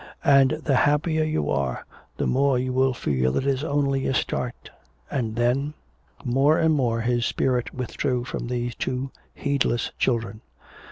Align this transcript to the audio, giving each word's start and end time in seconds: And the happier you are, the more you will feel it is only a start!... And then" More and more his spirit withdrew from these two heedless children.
And 0.25 0.59
the 0.63 0.77
happier 0.77 1.23
you 1.23 1.51
are, 1.51 1.85
the 2.17 2.25
more 2.25 2.57
you 2.57 2.73
will 2.73 2.95
feel 2.95 3.37
it 3.37 3.45
is 3.45 3.63
only 3.63 4.07
a 4.07 4.15
start!... 4.15 4.71
And 5.11 5.35
then" 5.35 5.75
More 6.25 6.57
and 6.57 6.73
more 6.73 7.01
his 7.01 7.23
spirit 7.23 7.71
withdrew 7.71 8.23
from 8.25 8.47
these 8.47 8.73
two 8.73 9.11
heedless 9.35 9.91
children. 9.99 10.41